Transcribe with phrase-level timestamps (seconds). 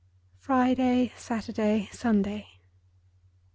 [0.39, 2.47] "Friday, Saturday, Sunday.